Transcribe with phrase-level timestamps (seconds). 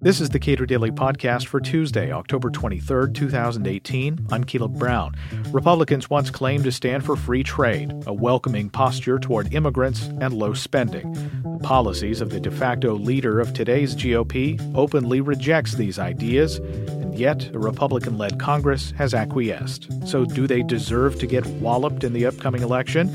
[0.00, 4.26] This is the Cato Daily Podcast for Tuesday, October 23rd, 2018.
[4.30, 5.14] I'm Caleb Brown.
[5.50, 10.54] Republicans once claimed to stand for free trade, a welcoming posture toward immigrants and low
[10.54, 11.12] spending.
[11.42, 17.18] The policies of the de facto leader of today's GOP openly rejects these ideas, and
[17.18, 19.88] yet a Republican led Congress has acquiesced.
[20.08, 23.14] So, do they deserve to get walloped in the upcoming election?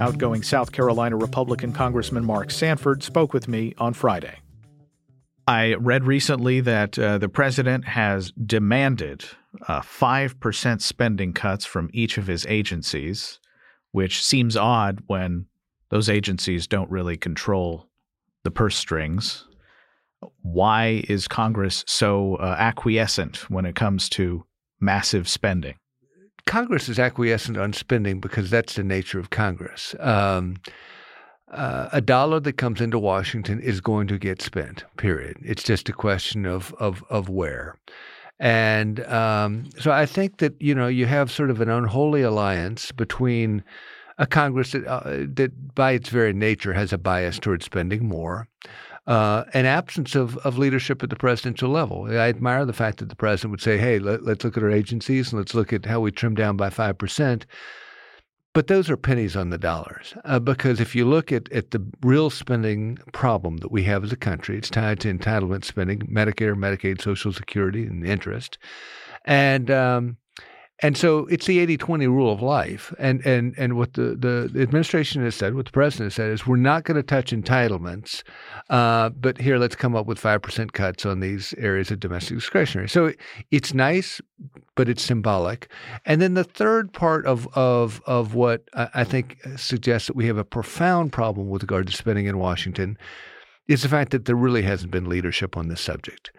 [0.00, 4.41] Outgoing South Carolina Republican Congressman Mark Sanford spoke with me on Friday.
[5.46, 9.24] I read recently that uh, the president has demanded
[9.68, 13.40] uh, 5% spending cuts from each of his agencies,
[13.90, 15.46] which seems odd when
[15.90, 17.88] those agencies don't really control
[18.44, 19.46] the purse strings.
[20.42, 24.44] Why is Congress so uh, acquiescent when it comes to
[24.80, 25.74] massive spending?
[26.46, 29.94] Congress is acquiescent on spending because that's the nature of Congress.
[30.00, 30.56] Um,
[31.52, 34.84] uh, a dollar that comes into Washington is going to get spent.
[34.96, 35.36] Period.
[35.42, 37.78] It's just a question of of of where.
[38.40, 42.90] And um, so I think that you know you have sort of an unholy alliance
[42.90, 43.62] between
[44.18, 48.46] a Congress that, uh, that by its very nature has a bias towards spending more,
[49.06, 52.06] uh, an absence of, of leadership at the presidential level.
[52.08, 54.70] I admire the fact that the president would say, hey, let, us look at our
[54.70, 57.44] agencies and let's look at how we trim down by 5%.
[58.54, 61.82] But those are pennies on the dollars uh, because if you look at, at the
[62.02, 66.54] real spending problem that we have as a country, it's tied to entitlement spending, Medicare,
[66.54, 68.58] Medicaid, Social Security, and interest.
[69.24, 70.18] And um,
[70.82, 72.92] and so it's the 80-20 rule of life.
[72.98, 76.46] And and and what the, the administration has said, what the president has said is
[76.46, 78.24] we're not going to touch entitlements,
[78.68, 82.88] uh, but here let's come up with 5% cuts on these areas of domestic discretionary.
[82.88, 83.12] So
[83.52, 84.20] it's nice,
[84.74, 85.70] but it's symbolic.
[86.04, 90.36] And then the third part of of of what I think suggests that we have
[90.36, 92.98] a profound problem with regard to spending in Washington
[93.68, 96.32] is the fact that there really hasn't been leadership on this subject.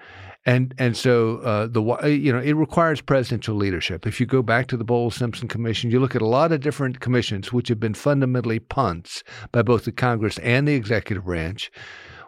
[0.45, 4.05] And and so uh, the you know it requires presidential leadership.
[4.05, 6.59] If you go back to the Bowles Simpson Commission, you look at a lot of
[6.59, 9.23] different commissions which have been fundamentally punts
[9.53, 11.71] by both the Congress and the executive branch.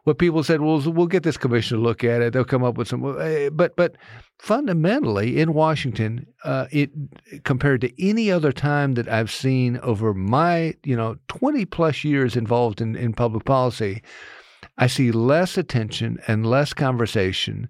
[0.06, 2.31] What people said, well, we'll get this commission to look at it.
[2.31, 3.98] They'll come up with some, eh, but but
[4.38, 6.92] fundamentally in Washington, uh, it
[7.44, 12.38] compared to any other time that I've seen over my you know twenty plus years
[12.38, 14.03] involved in in public policy,
[14.78, 17.69] I see less attention and less conversation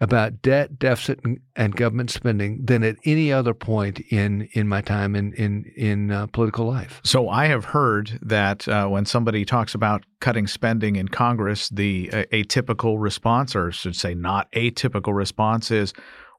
[0.00, 1.20] about debt, deficit,
[1.54, 6.10] and, government spending than at any other point in in my time in in in
[6.10, 7.00] uh, political life.
[7.04, 12.10] So I have heard that uh, when somebody talks about cutting spending in Congress, the
[12.12, 15.92] uh, atypical response, or should say, not atypical response, is,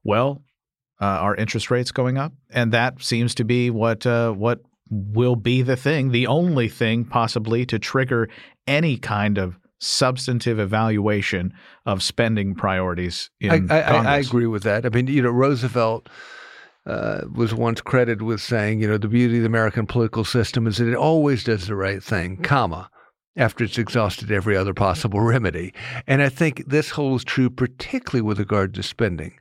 [0.03, 0.43] well,
[1.01, 2.33] uh, are interest rates going up?
[2.49, 7.05] And that seems to be what uh, what will be the thing, the only thing
[7.05, 8.29] possibly to trigger
[8.67, 11.53] any kind of substantive evaluation
[11.85, 14.85] of spending priorities in I, I, I agree with that.
[14.85, 16.09] I mean, you know, Roosevelt
[16.85, 20.67] uh, was once credited with saying, you know, the beauty of the American political system
[20.67, 22.89] is that it always does the right thing, comma,
[23.35, 25.73] after it's exhausted every other possible remedy.
[26.07, 29.37] And I think this holds true particularly with regard to spending.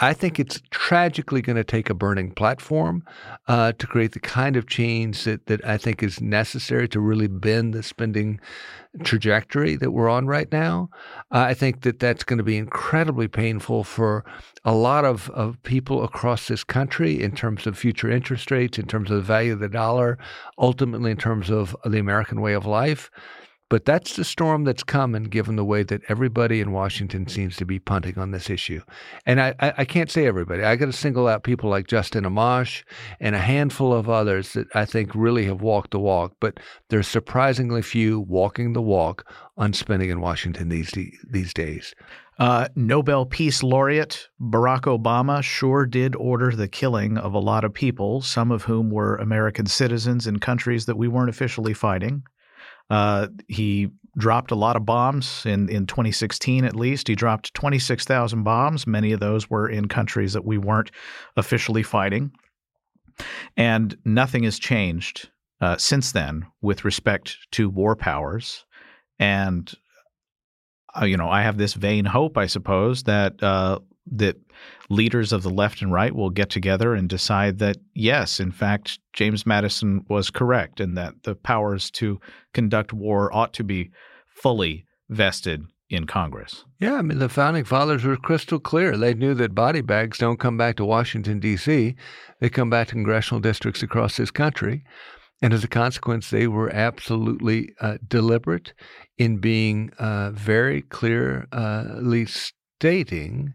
[0.00, 3.04] I think it's tragically going to take a burning platform
[3.48, 7.26] uh, to create the kind of change that, that I think is necessary to really
[7.26, 8.40] bend the spending
[9.02, 10.90] trajectory that we're on right now.
[11.32, 14.24] Uh, I think that that's going to be incredibly painful for
[14.64, 18.86] a lot of, of people across this country in terms of future interest rates, in
[18.86, 20.16] terms of the value of the dollar,
[20.58, 23.10] ultimately in terms of the American way of life.
[23.70, 27.66] But that's the storm that's coming, given the way that everybody in Washington seems to
[27.66, 28.80] be punting on this issue.
[29.26, 30.62] And I, I, I can't say everybody.
[30.62, 32.82] I got to single out people like Justin Amash
[33.20, 36.34] and a handful of others that I think really have walked the walk.
[36.40, 40.94] But there's surprisingly few walking the walk on spending in Washington these
[41.28, 41.94] these days.
[42.38, 47.74] Uh, Nobel Peace Laureate Barack Obama sure did order the killing of a lot of
[47.74, 52.22] people, some of whom were American citizens in countries that we weren't officially fighting.
[52.90, 57.08] Uh, he dropped a lot of bombs in, in 2016 at least.
[57.08, 58.86] He dropped 26,000 bombs.
[58.86, 60.90] Many of those were in countries that we weren't
[61.36, 62.32] officially fighting.
[63.56, 65.30] And nothing has changed
[65.60, 68.64] uh, since then with respect to war powers.
[69.18, 69.72] And,
[71.00, 73.80] uh, you know, I have this vain hope, I suppose, that uh,
[74.12, 74.36] that
[74.88, 78.98] leaders of the left and right will get together and decide that yes, in fact,
[79.12, 82.20] James Madison was correct and that the powers to
[82.54, 83.90] conduct war ought to be
[84.28, 86.64] fully vested in Congress.
[86.80, 88.96] Yeah, I mean, the founding fathers were crystal clear.
[88.96, 91.94] They knew that body bags don't come back to Washington, D.C.,
[92.40, 94.84] they come back to congressional districts across this country.
[95.40, 98.74] And as a consequence, they were absolutely uh, deliberate
[99.16, 103.54] in being uh, very clearly stating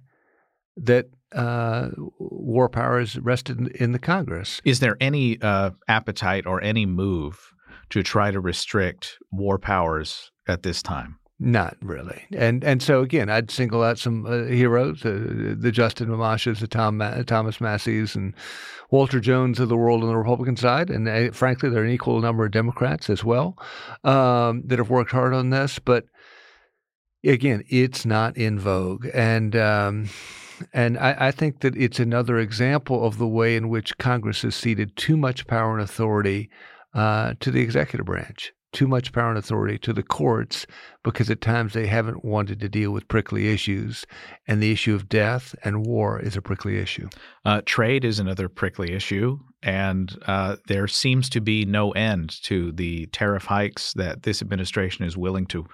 [0.77, 1.89] that uh,
[2.19, 4.61] war powers rested in, in, the Congress.
[4.63, 7.53] Is there any uh, appetite or any move
[7.89, 11.19] to try to restrict war powers at this time?
[11.39, 16.09] Not really, and and so again, I'd single out some uh, heroes: uh, the Justin
[16.09, 18.33] Amashas, the Tom Ma- Thomas Massie's, and
[18.91, 21.91] Walter Jones of the world on the Republican side, and uh, frankly, there are an
[21.91, 23.57] equal number of Democrats as well
[24.03, 25.79] um, that have worked hard on this.
[25.79, 26.05] But
[27.25, 30.09] again, it's not in vogue, and um,
[30.73, 34.55] and I, I, think that it's another example of the way in which Congress has
[34.55, 36.49] ceded too much power and authority
[36.93, 40.65] uh, to the executive branch too much power and authority to the courts
[41.03, 44.05] because at times they haven't wanted to deal with prickly issues.
[44.47, 47.07] And the issue of death and war is a prickly issue.
[47.45, 49.39] Uh, trade is another prickly issue.
[49.61, 55.05] And uh, there seems to be no end to the tariff hikes that this administration
[55.05, 55.65] is willing to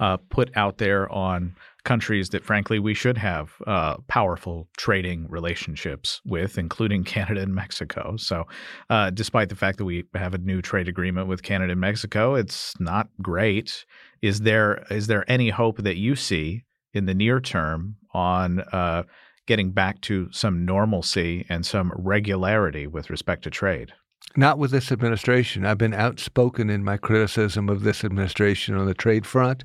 [0.00, 6.20] uh, put out there on countries that, frankly, we should have uh, powerful trading relationships
[6.24, 8.16] with, including Canada and Mexico.
[8.16, 8.44] So,
[8.90, 12.34] uh, despite the fact that we have a new trade agreement with Canada and Mexico,
[12.34, 13.84] it's not great.
[14.22, 19.02] Is there is there any hope that you see in the near term on uh,
[19.46, 23.92] getting back to some normalcy and some regularity with respect to trade?
[24.36, 25.64] Not with this administration.
[25.64, 29.64] I've been outspoken in my criticism of this administration on the trade front.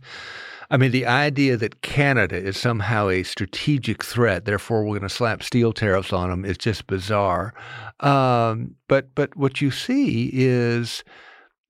[0.72, 5.10] I mean, the idea that Canada is somehow a strategic threat, therefore we're going to
[5.10, 7.56] slap steel tariffs on them, is just bizarre.
[8.02, 11.04] Um, but but what you see is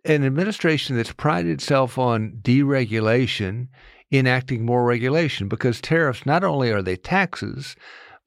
[0.03, 3.69] an administration that's prided itself on deregulation
[4.11, 7.75] enacting more regulation because tariffs not only are they taxes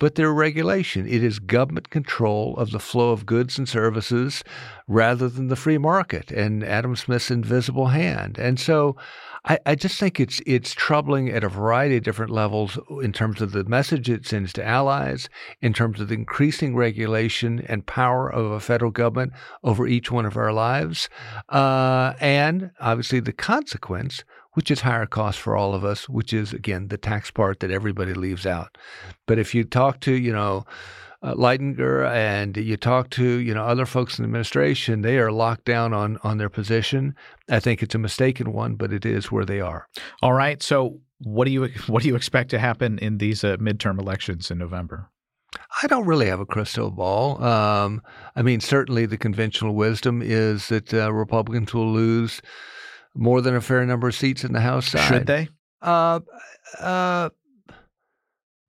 [0.02, 1.06] but they're regulation.
[1.06, 4.42] It is government control of the flow of goods and services
[4.88, 8.36] rather than the free market and Adam Smith's invisible hand.
[8.36, 8.96] And so
[9.44, 13.40] I, I, just think it's it's troubling at a variety of different levels in terms
[13.40, 15.28] of the message it sends to allies,
[15.60, 19.32] in terms of the increasing regulation and power of a federal government
[19.62, 21.08] over each one of our lives,
[21.48, 26.52] uh, and obviously the consequence, which is higher cost for all of us, which is
[26.52, 28.76] again the tax part that everybody leaves out.
[29.26, 30.64] But if you talk to you know
[31.22, 35.32] uh, Lighthizer and you talk to you know other folks in the administration, they are
[35.32, 37.14] locked down on on their position.
[37.50, 39.88] I think it's a mistaken one, but it is where they are.
[40.22, 40.62] All right.
[40.62, 44.50] So what do you what do you expect to happen in these uh, midterm elections
[44.50, 45.08] in November?
[45.82, 47.42] I don't really have a crystal ball.
[47.42, 48.00] Um,
[48.34, 52.40] I mean, certainly the conventional wisdom is that uh, Republicans will lose
[53.14, 55.08] more than a fair number of seats in the House side.
[55.08, 55.48] Should they?
[55.80, 56.20] Uh,
[56.80, 57.30] uh,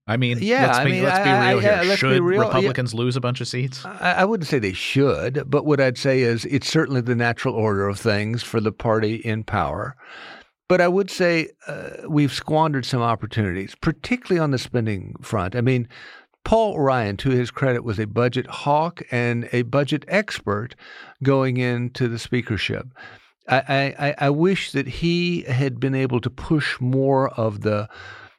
[0.05, 1.97] I mean, yeah, let's be, I mean, let's be real I, I, here.
[1.97, 2.41] Should real.
[2.41, 2.99] Republicans yeah.
[2.99, 3.85] lose a bunch of seats?
[3.85, 7.55] I, I, wouldn't say they should, but what I'd say is it's certainly the natural
[7.55, 9.95] order of things for the party in power.
[10.67, 15.55] But I would say uh, we've squandered some opportunities, particularly on the spending front.
[15.55, 15.87] I mean,
[16.43, 20.75] Paul Ryan, to his credit, was a budget hawk and a budget expert
[21.21, 22.87] going into the speakership.
[23.47, 27.89] I, I, I wish that he had been able to push more of the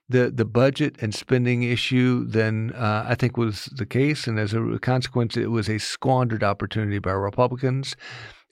[0.09, 4.53] the the budget and spending issue than uh, I think was the case, and as
[4.53, 7.97] a consequence, it was a squandered opportunity by Republicans.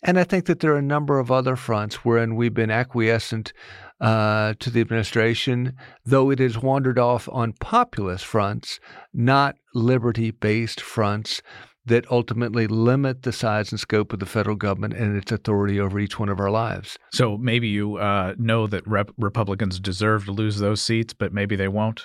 [0.04, 3.52] And I think that there are a number of other fronts wherein we've been acquiescent
[4.00, 8.80] uh, to the administration, though it has wandered off on populist fronts,
[9.14, 11.40] not liberty based fronts
[11.86, 15.98] that ultimately limit the size and scope of the federal government and its authority over
[15.98, 16.96] each one of our lives.
[17.12, 21.56] So maybe you uh, know that rep- Republicans deserve to lose those seats, but maybe
[21.56, 22.04] they won't.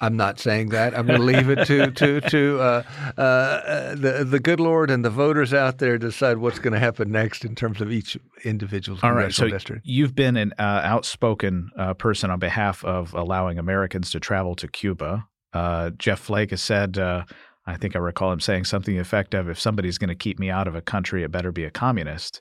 [0.00, 0.96] I'm not saying that.
[0.96, 2.82] I'm going to leave it to to to uh,
[3.16, 7.10] uh, the the good Lord and the voters out there decide what's going to happen
[7.10, 8.98] next in terms of each individual.
[9.02, 9.86] All right, so district.
[9.86, 14.68] You've been an uh, outspoken uh, person on behalf of allowing Americans to travel to
[14.68, 15.26] Cuba.
[15.54, 17.24] Uh, Jeff Flake has said uh,
[17.66, 20.68] I think I recall him saying something effective if somebody's going to keep me out
[20.68, 22.40] of a country, it better be a communist.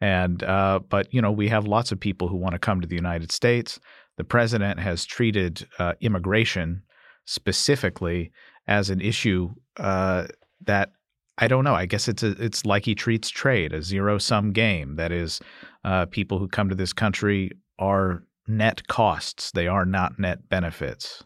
[0.00, 2.88] And uh, but you know we have lots of people who want to come to
[2.88, 3.78] the United States.
[4.16, 6.82] The president has treated uh, immigration
[7.24, 8.32] specifically
[8.66, 10.26] as an issue uh,
[10.64, 10.92] that
[11.38, 11.74] I don't know.
[11.74, 14.96] I guess it's a, it's like he treats trade, a zero sum game.
[14.96, 15.40] That is,
[15.84, 21.22] uh, people who come to this country are net costs; they are not net benefits.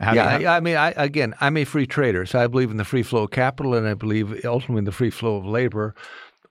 [0.00, 2.70] How yeah, you, I, I mean, I, again, I'm a free trader, so I believe
[2.70, 5.46] in the free flow of capital, and I believe ultimately in the free flow of
[5.46, 5.94] labor.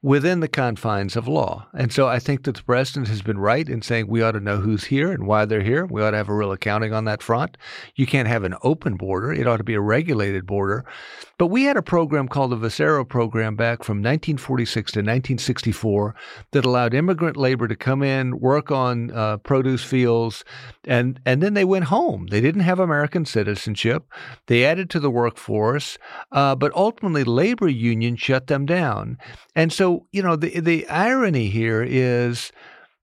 [0.03, 1.67] Within the confines of law.
[1.73, 4.39] And so I think that the president has been right in saying we ought to
[4.39, 5.87] know who's here and why they're here.
[5.87, 7.57] We ought to have a real accounting on that front.
[7.95, 10.85] You can't have an open border, it ought to be a regulated border.
[11.39, 16.15] But we had a program called the Bracero program back from 1946 to 1964
[16.51, 20.43] that allowed immigrant labor to come in, work on uh, produce fields,
[20.83, 22.27] and, and then they went home.
[22.27, 24.03] They didn't have American citizenship.
[24.47, 25.97] They added to the workforce,
[26.31, 29.17] uh, but ultimately labor unions shut them down.
[29.55, 32.51] And so, you know, the, the irony here is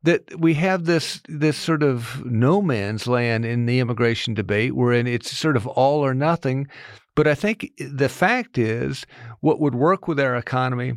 [0.02, 5.06] that we have this this sort of no man's land in the immigration debate, wherein
[5.06, 6.68] it's sort of all or nothing.
[7.16, 9.06] But I think the fact is,
[9.40, 10.94] what would work with our economy,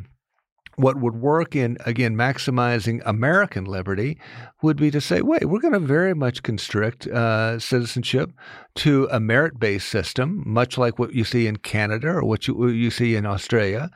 [0.78, 4.18] what would work in, again, maximizing American liberty
[4.62, 8.30] would be to say, wait, we're going to very much constrict uh, citizenship
[8.76, 12.54] to a merit based system, much like what you see in Canada or what you,
[12.54, 13.90] what you see in Australia.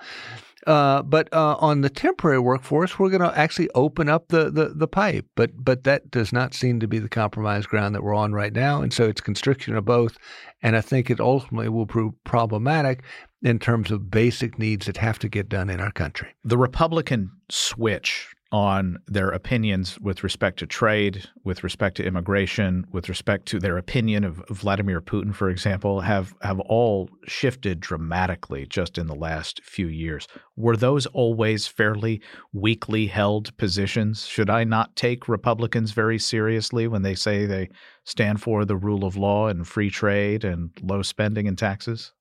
[0.66, 4.72] Uh, but uh, on the temporary workforce, we're going to actually open up the, the,
[4.74, 5.26] the pipe.
[5.34, 8.52] But but that does not seem to be the compromise ground that we're on right
[8.52, 8.82] now.
[8.82, 10.18] And so it's constriction of both.
[10.62, 13.02] And I think it ultimately will prove problematic
[13.42, 16.28] in terms of basic needs that have to get done in our country.
[16.44, 23.08] The Republican switch on their opinions with respect to trade, with respect to immigration, with
[23.08, 28.98] respect to their opinion of Vladimir Putin, for example, have, have all shifted dramatically just
[28.98, 30.28] in the last few years.
[30.54, 32.20] Were those always fairly
[32.52, 34.26] weakly held positions?
[34.26, 37.70] Should I not take Republicans very seriously when they say they
[38.04, 42.12] stand for the rule of law and free trade and low spending and taxes?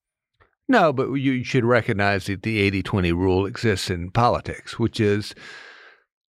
[0.70, 5.36] No, but you should recognize that the 80 20 rule exists in politics, which is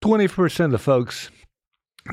[0.02, 1.30] 20% of the folks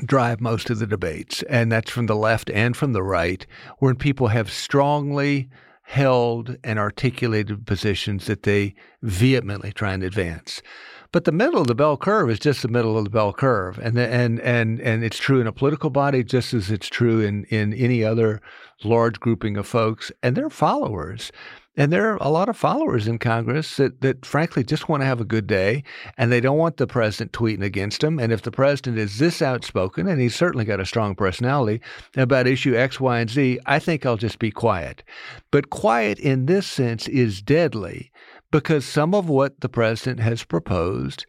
[0.05, 3.45] drive most of the debates, and that's from the left and from the right,
[3.79, 5.49] when people have strongly
[5.83, 10.61] held and articulated positions that they vehemently try and advance.
[11.13, 13.79] But the middle of the bell curve is just the middle of the bell curve,
[13.79, 17.21] and the, and and and it's true in a political body just as it's true
[17.21, 18.41] in in any other
[18.83, 21.31] large grouping of folks and their followers.
[21.77, 25.05] And there are a lot of followers in Congress that, that frankly just want to
[25.05, 25.83] have a good day
[26.17, 28.19] and they don't want the president tweeting against them.
[28.19, 31.79] And if the president is this outspoken, and he's certainly got a strong personality
[32.15, 35.03] about issue X, Y, and Z, I think I'll just be quiet.
[35.51, 38.11] But quiet in this sense is deadly
[38.51, 41.27] because some of what the president has proposed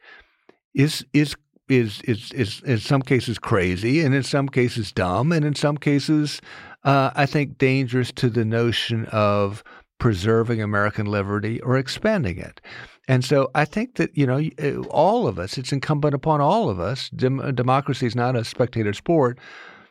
[0.75, 1.37] is is
[1.69, 5.77] is is is in some cases crazy, and in some cases dumb, and in some
[5.77, 6.41] cases,
[6.85, 9.63] uh, I think dangerous to the notion of
[9.99, 12.61] preserving American liberty or expanding it.
[13.09, 16.69] And so I think that, you know, uh, all of us, it's incumbent upon all
[16.69, 19.39] of us, dem- democracy is not a spectator sport,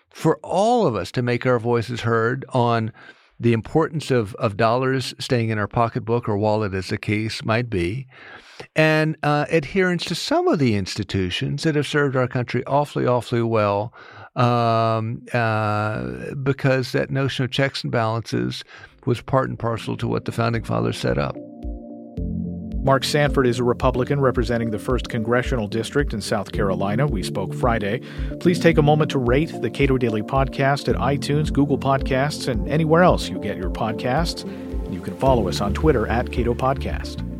[0.09, 2.91] for all of us to make our voices heard on
[3.39, 7.69] the importance of, of dollars staying in our pocketbook or wallet, as the case might
[7.69, 8.07] be,
[8.75, 13.43] and uh, adherence to some of the institutions that have served our country awfully, awfully
[13.43, 13.93] well
[14.35, 18.63] um, uh, because that notion of checks and balances
[19.07, 21.35] was part and parcel to what the founding fathers set up.
[22.83, 27.05] Mark Sanford is a Republican representing the 1st Congressional District in South Carolina.
[27.05, 28.01] We spoke Friday.
[28.39, 32.69] Please take a moment to rate the Cato Daily Podcast at iTunes, Google Podcasts, and
[32.69, 34.45] anywhere else you get your podcasts.
[34.91, 37.36] You can follow us on Twitter at Cato Podcast.